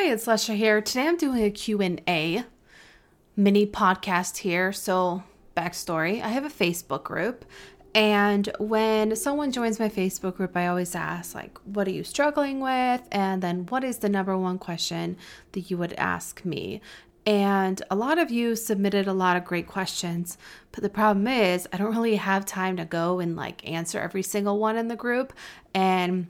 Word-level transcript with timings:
Hi, 0.00 0.12
it's 0.12 0.26
Lesya 0.26 0.54
here. 0.54 0.80
Today 0.80 1.08
I'm 1.08 1.16
doing 1.16 1.42
a 1.42 1.50
Q&A 1.50 2.44
mini 3.34 3.66
podcast 3.66 4.36
here. 4.36 4.72
So, 4.72 5.24
backstory, 5.56 6.22
I 6.22 6.28
have 6.28 6.44
a 6.44 6.48
Facebook 6.48 7.02
group 7.02 7.44
and 7.96 8.48
when 8.60 9.16
someone 9.16 9.50
joins 9.50 9.80
my 9.80 9.88
Facebook 9.88 10.36
group, 10.36 10.56
I 10.56 10.68
always 10.68 10.94
ask 10.94 11.34
like, 11.34 11.58
what 11.64 11.88
are 11.88 11.90
you 11.90 12.04
struggling 12.04 12.60
with? 12.60 13.02
And 13.10 13.42
then 13.42 13.66
what 13.66 13.82
is 13.82 13.98
the 13.98 14.08
number 14.08 14.38
one 14.38 14.60
question 14.60 15.16
that 15.50 15.68
you 15.68 15.76
would 15.78 15.94
ask 15.94 16.44
me? 16.44 16.80
And 17.26 17.82
a 17.90 17.96
lot 17.96 18.18
of 18.18 18.30
you 18.30 18.54
submitted 18.54 19.08
a 19.08 19.12
lot 19.12 19.36
of 19.36 19.44
great 19.44 19.66
questions, 19.66 20.38
but 20.70 20.84
the 20.84 20.88
problem 20.88 21.26
is 21.26 21.66
I 21.72 21.76
don't 21.76 21.90
really 21.90 22.14
have 22.14 22.46
time 22.46 22.76
to 22.76 22.84
go 22.84 23.18
and 23.18 23.34
like 23.34 23.68
answer 23.68 23.98
every 23.98 24.22
single 24.22 24.60
one 24.60 24.76
in 24.76 24.86
the 24.86 24.94
group. 24.94 25.32
And 25.74 26.28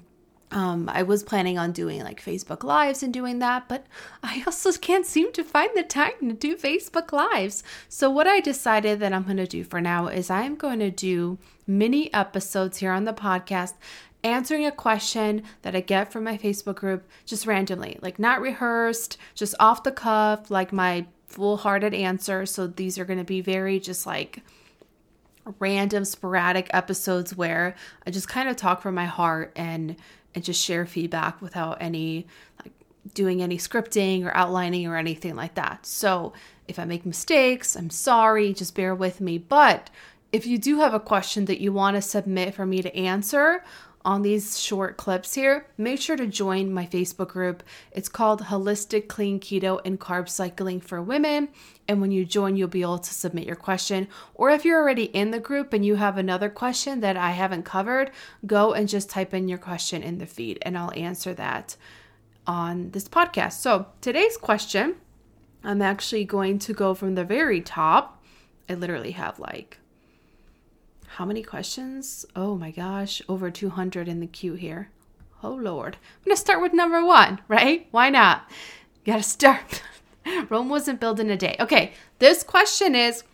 um, 0.50 0.88
I 0.88 1.02
was 1.02 1.22
planning 1.22 1.58
on 1.58 1.72
doing 1.72 2.02
like 2.02 2.24
Facebook 2.24 2.64
Lives 2.64 3.02
and 3.02 3.12
doing 3.12 3.38
that, 3.40 3.68
but 3.68 3.86
I 4.22 4.42
also 4.46 4.72
can't 4.72 5.06
seem 5.06 5.32
to 5.32 5.44
find 5.44 5.70
the 5.74 5.82
time 5.82 6.12
to 6.22 6.32
do 6.32 6.56
Facebook 6.56 7.12
Lives. 7.12 7.62
So, 7.88 8.10
what 8.10 8.26
I 8.26 8.40
decided 8.40 9.00
that 9.00 9.12
I'm 9.12 9.24
going 9.24 9.36
to 9.36 9.46
do 9.46 9.64
for 9.64 9.80
now 9.80 10.08
is 10.08 10.30
I'm 10.30 10.56
going 10.56 10.78
to 10.78 10.90
do 10.90 11.38
mini 11.66 12.12
episodes 12.14 12.78
here 12.78 12.92
on 12.92 13.04
the 13.04 13.12
podcast 13.12 13.74
answering 14.24 14.66
a 14.66 14.72
question 14.72 15.42
that 15.62 15.76
I 15.76 15.80
get 15.80 16.12
from 16.12 16.24
my 16.24 16.36
Facebook 16.36 16.76
group 16.76 17.08
just 17.24 17.46
randomly, 17.46 17.98
like 18.00 18.18
not 18.18 18.40
rehearsed, 18.40 19.16
just 19.34 19.54
off 19.60 19.82
the 19.82 19.92
cuff, 19.92 20.50
like 20.50 20.72
my 20.72 21.06
full 21.26 21.58
hearted 21.58 21.92
answer. 21.92 22.46
So, 22.46 22.66
these 22.66 22.98
are 22.98 23.04
going 23.04 23.18
to 23.18 23.24
be 23.24 23.42
very 23.42 23.78
just 23.78 24.06
like 24.06 24.42
random 25.58 26.04
sporadic 26.04 26.68
episodes 26.72 27.36
where 27.36 27.74
I 28.06 28.10
just 28.10 28.28
kind 28.28 28.48
of 28.48 28.56
talk 28.56 28.82
from 28.82 28.94
my 28.94 29.06
heart 29.06 29.52
and 29.56 29.96
and 30.34 30.44
just 30.44 30.62
share 30.62 30.86
feedback 30.86 31.40
without 31.40 31.78
any 31.80 32.26
like 32.62 32.72
doing 33.14 33.42
any 33.42 33.58
scripting 33.58 34.24
or 34.24 34.36
outlining 34.36 34.86
or 34.86 34.96
anything 34.96 35.34
like 35.34 35.54
that. 35.54 35.86
So, 35.86 36.32
if 36.66 36.78
I 36.78 36.84
make 36.84 37.06
mistakes, 37.06 37.76
I'm 37.76 37.90
sorry, 37.90 38.52
just 38.52 38.74
bear 38.74 38.94
with 38.94 39.20
me. 39.20 39.38
But 39.38 39.88
if 40.32 40.46
you 40.46 40.58
do 40.58 40.80
have 40.80 40.92
a 40.92 41.00
question 41.00 41.46
that 41.46 41.60
you 41.60 41.72
want 41.72 41.96
to 41.96 42.02
submit 42.02 42.54
for 42.54 42.66
me 42.66 42.82
to 42.82 42.94
answer, 42.94 43.64
on 44.08 44.22
these 44.22 44.58
short 44.58 44.96
clips 44.96 45.34
here, 45.34 45.66
make 45.76 46.00
sure 46.00 46.16
to 46.16 46.26
join 46.26 46.72
my 46.72 46.86
Facebook 46.86 47.28
group. 47.28 47.62
It's 47.92 48.08
called 48.08 48.44
Holistic 48.44 49.06
Clean 49.06 49.38
Keto 49.38 49.82
and 49.84 50.00
Carb 50.00 50.30
Cycling 50.30 50.80
for 50.80 51.02
Women. 51.02 51.50
And 51.86 52.00
when 52.00 52.10
you 52.10 52.24
join, 52.24 52.56
you'll 52.56 52.68
be 52.68 52.80
able 52.80 53.00
to 53.00 53.12
submit 53.12 53.46
your 53.46 53.54
question. 53.54 54.08
Or 54.34 54.48
if 54.48 54.64
you're 54.64 54.80
already 54.80 55.04
in 55.04 55.30
the 55.30 55.38
group 55.38 55.74
and 55.74 55.84
you 55.84 55.96
have 55.96 56.16
another 56.16 56.48
question 56.48 57.00
that 57.00 57.18
I 57.18 57.32
haven't 57.32 57.66
covered, 57.66 58.10
go 58.46 58.72
and 58.72 58.88
just 58.88 59.10
type 59.10 59.34
in 59.34 59.46
your 59.46 59.58
question 59.58 60.02
in 60.02 60.16
the 60.16 60.24
feed 60.24 60.58
and 60.62 60.78
I'll 60.78 60.94
answer 60.96 61.34
that 61.34 61.76
on 62.46 62.92
this 62.92 63.10
podcast. 63.10 63.60
So 63.60 63.88
today's 64.00 64.38
question, 64.38 64.94
I'm 65.62 65.82
actually 65.82 66.24
going 66.24 66.60
to 66.60 66.72
go 66.72 66.94
from 66.94 67.14
the 67.14 67.24
very 67.24 67.60
top. 67.60 68.24
I 68.70 68.74
literally 68.74 69.10
have 69.10 69.38
like 69.38 69.80
how 71.16 71.24
many 71.24 71.42
questions? 71.42 72.26
Oh 72.36 72.54
my 72.54 72.70
gosh, 72.70 73.22
over 73.28 73.50
200 73.50 74.08
in 74.08 74.20
the 74.20 74.26
queue 74.26 74.54
here. 74.54 74.90
Oh 75.42 75.54
Lord. 75.54 75.96
I'm 75.96 76.24
going 76.24 76.36
to 76.36 76.40
start 76.40 76.60
with 76.60 76.74
number 76.74 77.04
one, 77.04 77.40
right? 77.48 77.88
Why 77.90 78.10
not? 78.10 78.48
You 79.04 79.12
got 79.12 79.18
to 79.18 79.22
start. 79.22 79.82
Rome 80.48 80.68
wasn't 80.68 81.00
built 81.00 81.18
in 81.18 81.30
a 81.30 81.36
day. 81.36 81.56
Okay, 81.58 81.92
this 82.18 82.42
question 82.42 82.94
is 82.94 83.24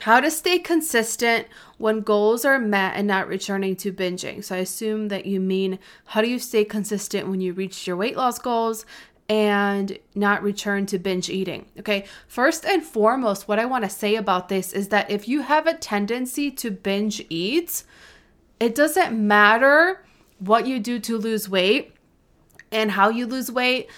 how 0.00 0.20
to 0.20 0.30
stay 0.30 0.58
consistent 0.58 1.46
when 1.78 2.00
goals 2.00 2.44
are 2.44 2.58
met 2.58 2.96
and 2.96 3.08
not 3.08 3.28
returning 3.28 3.76
to 3.76 3.92
binging. 3.92 4.44
So 4.44 4.54
I 4.54 4.58
assume 4.58 5.08
that 5.08 5.24
you 5.24 5.40
mean 5.40 5.78
how 6.04 6.20
do 6.20 6.28
you 6.28 6.38
stay 6.38 6.64
consistent 6.64 7.28
when 7.28 7.40
you 7.40 7.54
reach 7.54 7.86
your 7.86 7.96
weight 7.96 8.16
loss 8.16 8.38
goals 8.38 8.84
and 9.28 9.98
not 10.14 10.42
return 10.42 10.86
to 10.86 10.98
binge 10.98 11.28
eating. 11.28 11.66
Okay, 11.78 12.04
first 12.28 12.64
and 12.64 12.82
foremost, 12.82 13.48
what 13.48 13.58
I 13.58 13.64
want 13.64 13.84
to 13.84 13.90
say 13.90 14.14
about 14.14 14.48
this 14.48 14.72
is 14.72 14.88
that 14.88 15.10
if 15.10 15.26
you 15.26 15.42
have 15.42 15.66
a 15.66 15.74
tendency 15.74 16.50
to 16.52 16.70
binge 16.70 17.24
eat, 17.28 17.82
it 18.60 18.74
doesn't 18.74 19.12
matter 19.12 20.04
what 20.38 20.66
you 20.66 20.78
do 20.78 20.98
to 21.00 21.18
lose 21.18 21.48
weight 21.48 21.94
and 22.70 22.92
how 22.92 23.08
you 23.08 23.26
lose 23.26 23.50
weight 23.50 23.88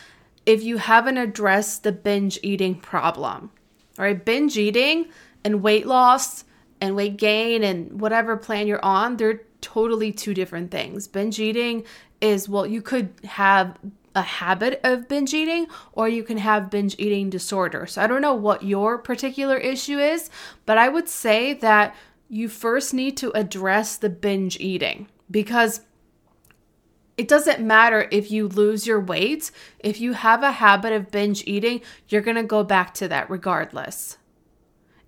if 0.47 0.62
you 0.62 0.78
haven't 0.78 1.19
addressed 1.19 1.83
the 1.83 1.93
binge 1.93 2.39
eating 2.43 2.75
problem. 2.75 3.50
All 3.99 4.05
right, 4.05 4.25
binge 4.25 4.56
eating 4.56 5.09
and 5.45 5.62
weight 5.62 5.87
loss 5.87 6.45
and 6.81 6.97
weight 6.97 7.16
gain 7.16 7.62
and 7.62 8.00
whatever 8.00 8.37
plan 8.37 8.66
you're 8.66 8.84
on, 8.84 9.16
they're 9.16 9.43
totally 9.60 10.12
two 10.12 10.33
different 10.33 10.71
things. 10.71 11.06
Binge 11.06 11.39
eating 11.39 11.84
is 12.21 12.49
well, 12.49 12.66
you 12.66 12.81
could 12.81 13.12
have 13.25 13.77
a 14.15 14.23
habit 14.23 14.81
of 14.83 15.09
binge 15.09 15.35
eating 15.35 15.67
or 15.93 16.09
you 16.09 16.23
can 16.23 16.39
have 16.39 16.71
binge 16.71 16.97
eating 16.99 17.31
disorder. 17.31 17.87
So 17.87 18.03
I 18.03 18.07
don't 18.07 18.23
know 18.23 18.35
what 18.35 18.63
your 18.63 18.99
particular 18.99 19.57
issue 19.57 19.99
is, 19.99 20.31
but 20.67 20.79
I 20.79 20.89
would 20.89 21.09
say 21.09 21.55
that 21.55 21.95
you 22.29 22.49
first 22.49 22.93
need 22.93 23.17
to 23.19 23.31
address 23.33 23.97
the 23.97 24.11
binge 24.11 24.59
eating 24.61 25.09
because 25.31 25.81
it 27.17 27.27
doesn't 27.27 27.61
matter 27.61 28.09
if 28.13 28.31
you 28.31 28.47
lose 28.47 28.87
your 28.87 29.01
weight. 29.01 29.51
If 29.81 30.01
you 30.01 30.13
have 30.13 30.43
a 30.43 30.53
habit 30.53 30.93
of 30.93 31.11
binge 31.11 31.43
eating, 31.47 31.81
you're 32.09 32.23
going 32.23 32.37
to 32.37 32.45
go 32.45 32.63
back 32.63 32.95
to 32.95 33.09
that 33.09 33.29
regardless. 33.29 34.19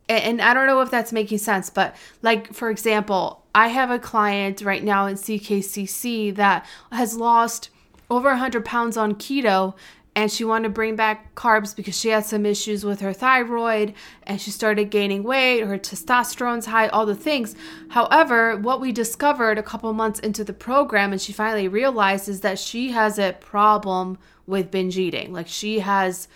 And, 0.09 0.43
I 0.43 0.55
don't 0.55 0.67
know 0.67 0.81
if 0.81 0.91
that's 0.91 1.13
making 1.13 1.39
sense, 1.39 1.71
but 1.71 1.95
like, 2.21 2.53
for 2.53 2.69
example, 2.69 3.47
I 3.55 3.69
have 3.69 3.93
a 3.93 3.99
client 4.01 4.61
right 4.61 4.83
now 4.83 5.07
in 5.07 5.15
CKCC 5.15 6.35
that 6.35 6.67
has 6.91 7.17
lost 7.17 7.71
over 8.11 8.31
100 8.31 8.65
pounds 8.65 8.97
on 8.97 9.15
keto 9.15 9.75
and 10.17 10.31
she 10.31 10.45
wanted 10.45 10.65
to 10.65 10.75
bring 10.75 10.97
back 10.97 11.35
carbs 11.35 11.75
because 11.75 11.99
she 11.99 12.09
had 12.09 12.25
some 12.25 12.45
issues 12.45 12.85
with 12.85 13.01
her 13.01 13.13
thyroid 13.13 13.95
and 14.25 14.41
she 14.41 14.51
started 14.51 14.91
gaining 14.91 15.23
weight, 15.23 15.61
her 15.61 15.79
testosterone's 15.79 16.67
high, 16.67 16.89
all 16.89 17.07
the 17.07 17.15
things. 17.15 17.55
However, 17.91 18.57
what 18.57 18.81
we 18.81 18.91
discovered 18.91 19.57
a 19.57 19.63
couple 19.63 19.93
months 19.93 20.19
into 20.19 20.43
the 20.43 20.53
program 20.53 21.13
and 21.13 21.21
she 21.21 21.33
finally 21.33 21.69
realized 21.69 22.29
is 22.29 22.41
that 22.41 22.59
she 22.59 22.91
has 22.91 23.19
a 23.19 23.37
problem 23.41 24.19
with 24.47 24.71
binge 24.71 24.99
eating. 24.99 25.33
Like 25.33 25.47
she 25.47 25.79
has 25.79 26.27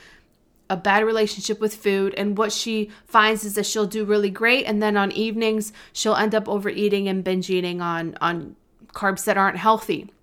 a 0.70 0.76
bad 0.76 1.04
relationship 1.04 1.60
with 1.60 1.74
food 1.74 2.14
and 2.16 2.38
what 2.38 2.52
she 2.52 2.90
finds 3.06 3.44
is 3.44 3.54
that 3.56 3.66
she'll 3.66 3.86
do 3.86 4.04
really 4.04 4.30
great 4.30 4.64
and 4.64 4.82
then 4.82 4.96
on 4.96 5.12
evenings 5.12 5.72
she'll 5.92 6.14
end 6.14 6.34
up 6.34 6.48
overeating 6.48 7.06
and 7.06 7.22
binge 7.22 7.50
eating 7.50 7.82
on 7.82 8.16
on 8.20 8.56
carbs 8.94 9.24
that 9.24 9.36
aren't 9.36 9.58
healthy. 9.58 10.13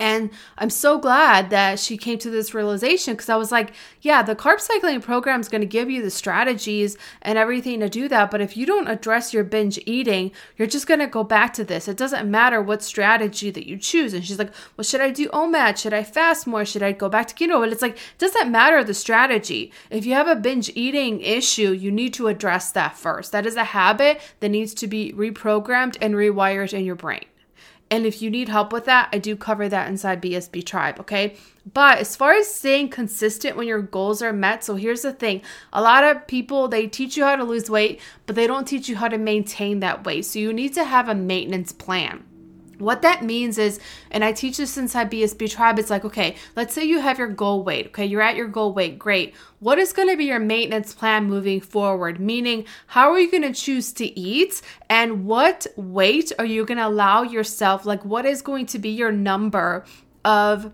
And 0.00 0.30
I'm 0.58 0.70
so 0.70 0.98
glad 0.98 1.50
that 1.50 1.78
she 1.78 1.96
came 1.96 2.18
to 2.18 2.30
this 2.30 2.52
realization 2.52 3.14
because 3.14 3.28
I 3.28 3.36
was 3.36 3.52
like, 3.52 3.72
yeah, 4.00 4.22
the 4.22 4.34
carb 4.34 4.60
cycling 4.60 5.00
program 5.00 5.40
is 5.40 5.48
going 5.48 5.60
to 5.60 5.66
give 5.66 5.88
you 5.88 6.02
the 6.02 6.10
strategies 6.10 6.96
and 7.22 7.38
everything 7.38 7.80
to 7.80 7.88
do 7.88 8.08
that. 8.08 8.30
But 8.30 8.40
if 8.40 8.56
you 8.56 8.66
don't 8.66 8.88
address 8.88 9.32
your 9.32 9.44
binge 9.44 9.78
eating, 9.86 10.32
you're 10.56 10.68
just 10.68 10.86
going 10.86 11.00
to 11.00 11.06
go 11.06 11.22
back 11.22 11.52
to 11.54 11.64
this. 11.64 11.86
It 11.88 11.96
doesn't 11.96 12.30
matter 12.30 12.60
what 12.60 12.82
strategy 12.82 13.50
that 13.50 13.68
you 13.68 13.76
choose. 13.76 14.14
And 14.14 14.24
she's 14.24 14.38
like, 14.38 14.52
well, 14.76 14.84
should 14.84 15.00
I 15.00 15.10
do 15.10 15.28
OMAD? 15.28 15.76
Should 15.76 15.94
I 15.94 16.02
fast 16.02 16.46
more? 16.46 16.64
Should 16.64 16.82
I 16.82 16.92
go 16.92 17.08
back 17.08 17.28
to 17.28 17.34
keto? 17.34 17.62
And 17.62 17.72
it's 17.72 17.82
like, 17.82 17.96
it 17.96 18.18
doesn't 18.18 18.50
matter 18.50 18.82
the 18.82 18.94
strategy. 18.94 19.72
If 19.90 20.06
you 20.06 20.14
have 20.14 20.28
a 20.28 20.36
binge 20.36 20.70
eating 20.74 21.20
issue, 21.20 21.72
you 21.72 21.90
need 21.90 22.14
to 22.14 22.28
address 22.28 22.72
that 22.72 22.96
first. 22.96 23.32
That 23.32 23.46
is 23.46 23.56
a 23.56 23.64
habit 23.64 24.20
that 24.40 24.48
needs 24.48 24.74
to 24.74 24.86
be 24.86 25.12
reprogrammed 25.12 25.96
and 26.00 26.14
rewired 26.14 26.72
in 26.72 26.84
your 26.84 26.96
brain. 26.96 27.24
And 27.90 28.06
if 28.06 28.22
you 28.22 28.30
need 28.30 28.48
help 28.48 28.72
with 28.72 28.86
that, 28.86 29.08
I 29.12 29.18
do 29.18 29.36
cover 29.36 29.68
that 29.68 29.88
inside 29.88 30.22
BSB 30.22 30.64
Tribe, 30.64 30.98
okay? 31.00 31.36
But 31.72 31.98
as 31.98 32.16
far 32.16 32.32
as 32.32 32.52
staying 32.52 32.90
consistent 32.90 33.56
when 33.56 33.68
your 33.68 33.82
goals 33.82 34.20
are 34.22 34.32
met, 34.32 34.64
so 34.64 34.74
here's 34.74 35.02
the 35.02 35.12
thing 35.12 35.42
a 35.72 35.80
lot 35.80 36.04
of 36.04 36.26
people 36.26 36.68
they 36.68 36.86
teach 36.86 37.16
you 37.16 37.24
how 37.24 37.36
to 37.36 37.44
lose 37.44 37.70
weight, 37.70 38.00
but 38.26 38.36
they 38.36 38.46
don't 38.46 38.66
teach 38.66 38.88
you 38.88 38.96
how 38.96 39.08
to 39.08 39.18
maintain 39.18 39.80
that 39.80 40.04
weight. 40.04 40.24
So 40.24 40.38
you 40.38 40.52
need 40.52 40.74
to 40.74 40.84
have 40.84 41.08
a 41.08 41.14
maintenance 41.14 41.72
plan. 41.72 42.24
What 42.78 43.02
that 43.02 43.24
means 43.24 43.58
is, 43.58 43.80
and 44.10 44.24
I 44.24 44.32
teach 44.32 44.56
this 44.56 44.76
inside 44.76 45.10
BSB 45.10 45.50
Tribe, 45.50 45.78
it's 45.78 45.90
like, 45.90 46.04
okay, 46.04 46.36
let's 46.56 46.74
say 46.74 46.84
you 46.84 47.00
have 47.00 47.18
your 47.18 47.28
goal 47.28 47.62
weight. 47.64 47.88
Okay, 47.88 48.04
you're 48.04 48.22
at 48.22 48.36
your 48.36 48.48
goal 48.48 48.72
weight. 48.72 48.98
Great. 48.98 49.34
What 49.60 49.78
is 49.78 49.92
going 49.92 50.08
to 50.08 50.16
be 50.16 50.24
your 50.26 50.38
maintenance 50.38 50.92
plan 50.92 51.24
moving 51.24 51.60
forward? 51.60 52.20
Meaning, 52.20 52.66
how 52.88 53.10
are 53.10 53.18
you 53.18 53.30
going 53.30 53.42
to 53.42 53.52
choose 53.52 53.92
to 53.94 54.18
eat? 54.18 54.60
And 54.90 55.26
what 55.26 55.66
weight 55.76 56.32
are 56.38 56.44
you 56.44 56.64
going 56.64 56.78
to 56.78 56.86
allow 56.86 57.22
yourself? 57.22 57.86
Like, 57.86 58.04
what 58.04 58.26
is 58.26 58.42
going 58.42 58.66
to 58.66 58.78
be 58.78 58.90
your 58.90 59.12
number 59.12 59.84
of 60.24 60.72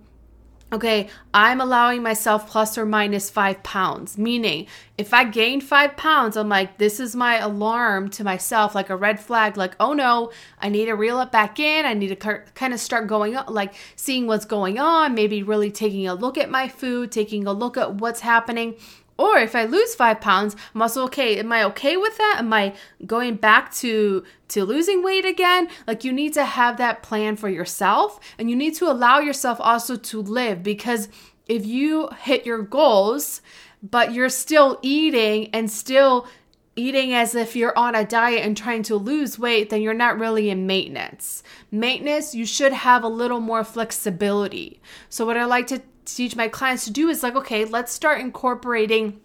okay, 0.72 1.08
I'm 1.34 1.60
allowing 1.60 2.02
myself 2.02 2.48
plus 2.48 2.78
or 2.78 2.86
minus 2.86 3.30
five 3.30 3.62
pounds. 3.62 4.16
Meaning, 4.16 4.66
if 4.96 5.12
I 5.12 5.24
gain 5.24 5.60
five 5.60 5.96
pounds, 5.96 6.36
I'm 6.36 6.48
like, 6.48 6.78
this 6.78 7.00
is 7.00 7.16
my 7.16 7.38
alarm 7.38 8.10
to 8.10 8.24
myself, 8.24 8.74
like 8.74 8.90
a 8.90 8.96
red 8.96 9.20
flag, 9.20 9.56
like, 9.56 9.74
oh 9.80 9.92
no, 9.92 10.30
I 10.60 10.68
need 10.68 10.86
to 10.86 10.94
reel 10.94 11.20
it 11.20 11.32
back 11.32 11.58
in. 11.58 11.86
I 11.86 11.94
need 11.94 12.08
to 12.08 12.42
kind 12.54 12.72
of 12.72 12.80
start 12.80 13.06
going 13.06 13.36
on, 13.36 13.52
like 13.52 13.74
seeing 13.96 14.26
what's 14.26 14.44
going 14.44 14.78
on, 14.78 15.14
maybe 15.14 15.42
really 15.42 15.70
taking 15.70 16.06
a 16.06 16.14
look 16.14 16.38
at 16.38 16.50
my 16.50 16.68
food, 16.68 17.10
taking 17.10 17.46
a 17.46 17.52
look 17.52 17.76
at 17.76 17.94
what's 17.94 18.20
happening. 18.20 18.74
Or 19.20 19.36
if 19.36 19.54
I 19.54 19.66
lose 19.66 19.94
five 19.94 20.22
pounds, 20.22 20.56
also 20.74 21.04
okay. 21.04 21.38
Am 21.38 21.52
I 21.52 21.62
okay 21.64 21.98
with 21.98 22.16
that? 22.16 22.36
Am 22.38 22.50
I 22.54 22.74
going 23.04 23.34
back 23.34 23.70
to 23.74 24.24
to 24.48 24.64
losing 24.64 25.02
weight 25.02 25.26
again? 25.26 25.68
Like 25.86 26.04
you 26.04 26.10
need 26.10 26.32
to 26.32 26.44
have 26.46 26.78
that 26.78 27.02
plan 27.02 27.36
for 27.36 27.50
yourself 27.50 28.18
and 28.38 28.48
you 28.48 28.56
need 28.56 28.76
to 28.76 28.90
allow 28.90 29.18
yourself 29.18 29.60
also 29.60 29.96
to 29.96 30.22
live 30.22 30.62
because 30.62 31.10
if 31.46 31.66
you 31.66 32.08
hit 32.22 32.46
your 32.46 32.62
goals, 32.62 33.42
but 33.82 34.14
you're 34.14 34.30
still 34.30 34.78
eating 34.80 35.50
and 35.52 35.70
still 35.70 36.26
eating 36.74 37.12
as 37.12 37.34
if 37.34 37.54
you're 37.54 37.76
on 37.76 37.94
a 37.94 38.06
diet 38.06 38.42
and 38.42 38.56
trying 38.56 38.82
to 38.84 38.96
lose 38.96 39.38
weight, 39.38 39.68
then 39.68 39.82
you're 39.82 39.92
not 39.92 40.18
really 40.18 40.48
in 40.48 40.66
maintenance. 40.66 41.42
Maintenance, 41.70 42.34
you 42.34 42.46
should 42.46 42.72
have 42.72 43.04
a 43.04 43.08
little 43.08 43.40
more 43.40 43.64
flexibility. 43.64 44.80
So, 45.10 45.26
what 45.26 45.36
I 45.36 45.44
like 45.44 45.66
to 45.66 45.82
teach 46.04 46.36
my 46.36 46.48
clients 46.48 46.84
to 46.84 46.90
do 46.90 47.08
is 47.08 47.22
like, 47.22 47.36
okay, 47.36 47.64
let's 47.64 47.92
start 47.92 48.20
incorporating 48.20 49.20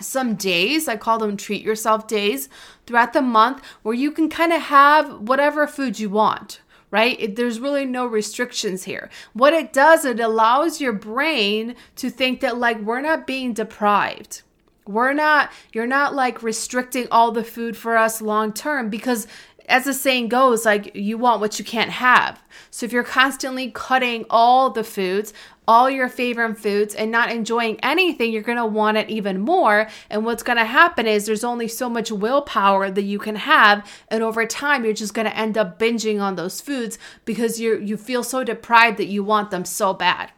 some 0.00 0.34
days, 0.34 0.88
I 0.88 0.96
call 0.96 1.18
them 1.18 1.36
treat 1.36 1.62
yourself 1.62 2.06
days, 2.06 2.48
throughout 2.86 3.12
the 3.12 3.22
month 3.22 3.62
where 3.82 3.94
you 3.94 4.10
can 4.10 4.28
kind 4.28 4.52
of 4.52 4.62
have 4.62 5.20
whatever 5.20 5.66
food 5.66 5.98
you 5.98 6.10
want 6.10 6.60
right? 6.90 7.20
It, 7.20 7.36
there's 7.36 7.60
really 7.60 7.84
no 7.84 8.06
restrictions 8.06 8.84
here. 8.84 9.10
What 9.32 9.52
it 9.52 9.72
does, 9.72 10.04
it 10.04 10.20
allows 10.20 10.80
your 10.80 10.92
brain 10.92 11.74
to 11.96 12.10
think 12.10 12.40
that, 12.40 12.58
like, 12.58 12.80
we're 12.80 13.00
not 13.00 13.26
being 13.26 13.52
deprived. 13.52 14.42
We're 14.86 15.12
not, 15.12 15.50
you're 15.72 15.86
not 15.86 16.14
like 16.14 16.44
restricting 16.44 17.08
all 17.10 17.32
the 17.32 17.42
food 17.42 17.76
for 17.76 17.96
us 17.96 18.22
long 18.22 18.52
term 18.52 18.88
because 18.88 19.26
as 19.68 19.84
the 19.84 19.94
saying 19.94 20.28
goes, 20.28 20.64
like 20.64 20.94
you 20.94 21.18
want 21.18 21.40
what 21.40 21.58
you 21.58 21.64
can't 21.64 21.90
have. 21.90 22.42
So 22.70 22.86
if 22.86 22.92
you're 22.92 23.02
constantly 23.02 23.70
cutting 23.70 24.24
all 24.30 24.70
the 24.70 24.84
foods, 24.84 25.32
all 25.68 25.90
your 25.90 26.08
favorite 26.08 26.58
foods, 26.58 26.94
and 26.94 27.10
not 27.10 27.30
enjoying 27.32 27.80
anything, 27.82 28.32
you're 28.32 28.42
gonna 28.42 28.66
want 28.66 28.96
it 28.96 29.10
even 29.10 29.40
more. 29.40 29.88
And 30.08 30.24
what's 30.24 30.44
gonna 30.44 30.64
happen 30.64 31.06
is 31.06 31.26
there's 31.26 31.42
only 31.42 31.66
so 31.66 31.90
much 31.90 32.12
willpower 32.12 32.90
that 32.90 33.02
you 33.02 33.18
can 33.18 33.36
have, 33.36 33.88
and 34.08 34.22
over 34.22 34.46
time, 34.46 34.84
you're 34.84 34.94
just 34.94 35.14
gonna 35.14 35.30
end 35.30 35.58
up 35.58 35.78
binging 35.78 36.20
on 36.20 36.36
those 36.36 36.60
foods 36.60 36.98
because 37.24 37.58
you 37.58 37.78
you 37.78 37.96
feel 37.96 38.22
so 38.22 38.44
deprived 38.44 38.98
that 38.98 39.06
you 39.06 39.24
want 39.24 39.50
them 39.50 39.64
so 39.64 39.92
bad. 39.92 40.30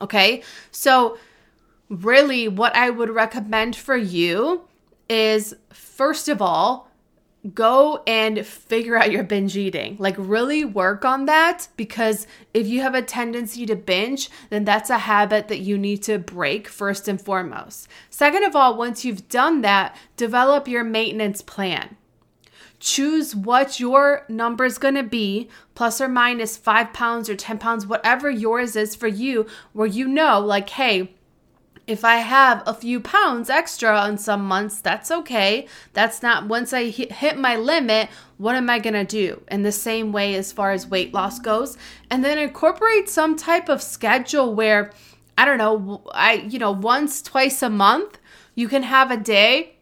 Okay, 0.00 0.42
so 0.72 1.18
really, 1.88 2.48
what 2.48 2.74
I 2.74 2.90
would 2.90 3.10
recommend 3.10 3.76
for 3.76 3.96
you 3.96 4.62
is 5.08 5.54
first 5.72 6.28
of 6.28 6.42
all 6.42 6.89
go 7.54 8.02
and 8.06 8.44
figure 8.44 8.96
out 8.96 9.10
your 9.10 9.22
binge 9.22 9.56
eating. 9.56 9.96
Like, 9.98 10.14
really 10.18 10.64
work 10.64 11.04
on 11.04 11.24
that 11.26 11.68
because 11.76 12.26
if 12.52 12.66
you 12.66 12.82
have 12.82 12.94
a 12.94 13.02
tendency 13.02 13.64
to 13.66 13.76
binge, 13.76 14.30
then 14.50 14.64
that's 14.64 14.90
a 14.90 14.98
habit 14.98 15.48
that 15.48 15.60
you 15.60 15.78
need 15.78 16.02
to 16.04 16.18
break 16.18 16.68
first 16.68 17.08
and 17.08 17.20
foremost. 17.20 17.88
Second 18.10 18.44
of 18.44 18.54
all, 18.54 18.76
once 18.76 19.04
you've 19.04 19.28
done 19.28 19.62
that, 19.62 19.96
develop 20.16 20.68
your 20.68 20.84
maintenance 20.84 21.40
plan. 21.40 21.96
Choose 22.78 23.36
what 23.36 23.78
your 23.78 24.24
number 24.28 24.64
is 24.64 24.78
going 24.78 24.94
to 24.94 25.02
be, 25.02 25.50
plus 25.74 26.00
or 26.00 26.08
minus 26.08 26.56
five 26.56 26.92
pounds 26.94 27.28
or 27.28 27.36
10 27.36 27.58
pounds, 27.58 27.86
whatever 27.86 28.30
yours 28.30 28.74
is 28.74 28.96
for 28.96 29.06
you, 29.06 29.46
where 29.72 29.86
you 29.86 30.08
know, 30.08 30.40
like, 30.40 30.70
hey, 30.70 31.14
if 31.86 32.04
I 32.04 32.16
have 32.16 32.62
a 32.66 32.74
few 32.74 33.00
pounds 33.00 33.50
extra 33.50 33.96
on 33.96 34.18
some 34.18 34.44
months, 34.44 34.80
that's 34.80 35.10
okay. 35.10 35.66
That's 35.92 36.22
not, 36.22 36.46
once 36.46 36.72
I 36.72 36.84
hit 36.90 37.38
my 37.38 37.56
limit, 37.56 38.08
what 38.38 38.54
am 38.54 38.70
I 38.70 38.78
gonna 38.78 39.04
do? 39.04 39.42
In 39.50 39.62
the 39.62 39.72
same 39.72 40.12
way 40.12 40.34
as 40.34 40.52
far 40.52 40.72
as 40.72 40.86
weight 40.86 41.12
loss 41.12 41.38
goes. 41.38 41.76
And 42.10 42.24
then 42.24 42.38
incorporate 42.38 43.08
some 43.08 43.36
type 43.36 43.68
of 43.68 43.82
schedule 43.82 44.54
where, 44.54 44.92
I 45.36 45.44
don't 45.44 45.58
know, 45.58 46.02
I, 46.12 46.34
you 46.34 46.58
know, 46.58 46.72
once, 46.72 47.22
twice 47.22 47.62
a 47.62 47.70
month, 47.70 48.18
you 48.54 48.68
can 48.68 48.82
have 48.82 49.10
a 49.10 49.16
day 49.16 49.76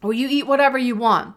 where 0.00 0.12
you 0.12 0.28
eat 0.28 0.46
whatever 0.46 0.78
you 0.78 0.96
want. 0.96 1.34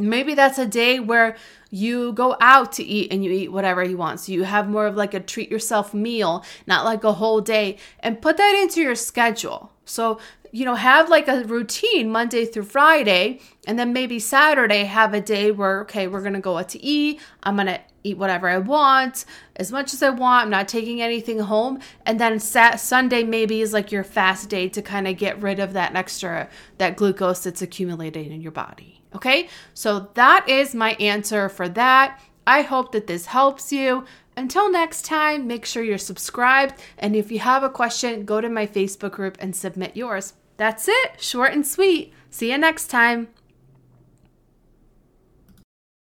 Maybe 0.00 0.34
that's 0.34 0.58
a 0.58 0.66
day 0.66 1.00
where 1.00 1.36
you 1.70 2.12
go 2.12 2.36
out 2.40 2.70
to 2.74 2.84
eat 2.84 3.12
and 3.12 3.24
you 3.24 3.32
eat 3.32 3.50
whatever 3.50 3.82
you 3.82 3.96
want. 3.96 4.20
So 4.20 4.30
you 4.30 4.44
have 4.44 4.68
more 4.68 4.86
of 4.86 4.94
like 4.94 5.12
a 5.12 5.18
treat 5.18 5.50
yourself 5.50 5.92
meal, 5.92 6.44
not 6.68 6.84
like 6.84 7.02
a 7.02 7.14
whole 7.14 7.40
day, 7.40 7.78
and 7.98 8.22
put 8.22 8.36
that 8.36 8.54
into 8.54 8.80
your 8.80 8.94
schedule. 8.94 9.72
So, 9.84 10.20
you 10.52 10.64
know, 10.64 10.76
have 10.76 11.08
like 11.08 11.26
a 11.26 11.42
routine 11.42 12.12
Monday 12.12 12.44
through 12.44 12.64
Friday, 12.64 13.40
and 13.66 13.76
then 13.76 13.92
maybe 13.92 14.20
Saturday 14.20 14.84
have 14.84 15.14
a 15.14 15.20
day 15.20 15.50
where, 15.50 15.80
okay, 15.80 16.06
we're 16.06 16.22
gonna 16.22 16.40
go 16.40 16.58
out 16.58 16.68
to 16.70 16.84
eat. 16.84 17.20
I'm 17.42 17.56
gonna 17.56 17.80
eat 18.04 18.18
whatever 18.18 18.48
I 18.48 18.58
want, 18.58 19.24
as 19.56 19.72
much 19.72 19.92
as 19.92 20.02
I 20.02 20.10
want. 20.10 20.44
I'm 20.44 20.50
not 20.50 20.68
taking 20.68 21.02
anything 21.02 21.40
home. 21.40 21.80
And 22.06 22.20
then 22.20 22.38
sat- 22.38 22.78
Sunday 22.78 23.24
maybe 23.24 23.62
is 23.62 23.72
like 23.72 23.90
your 23.90 24.04
fast 24.04 24.48
day 24.48 24.68
to 24.68 24.80
kind 24.80 25.08
of 25.08 25.16
get 25.16 25.42
rid 25.42 25.58
of 25.58 25.72
that 25.72 25.96
extra, 25.96 26.48
that 26.78 26.96
glucose 26.96 27.42
that's 27.42 27.62
accumulated 27.62 28.28
in 28.28 28.40
your 28.40 28.52
body. 28.52 28.97
Okay, 29.14 29.48
so 29.74 30.10
that 30.14 30.48
is 30.48 30.74
my 30.74 30.92
answer 30.94 31.48
for 31.48 31.68
that. 31.70 32.20
I 32.46 32.62
hope 32.62 32.92
that 32.92 33.06
this 33.06 33.26
helps 33.26 33.72
you. 33.72 34.04
Until 34.36 34.70
next 34.70 35.04
time, 35.04 35.46
make 35.46 35.64
sure 35.64 35.82
you're 35.82 35.98
subscribed. 35.98 36.74
And 36.98 37.16
if 37.16 37.30
you 37.32 37.40
have 37.40 37.62
a 37.62 37.70
question, 37.70 38.24
go 38.24 38.40
to 38.40 38.48
my 38.48 38.66
Facebook 38.66 39.12
group 39.12 39.36
and 39.40 39.54
submit 39.54 39.96
yours. 39.96 40.34
That's 40.56 40.88
it, 40.88 41.20
short 41.20 41.52
and 41.52 41.66
sweet. 41.66 42.12
See 42.30 42.50
you 42.50 42.58
next 42.58 42.88
time. 42.88 43.28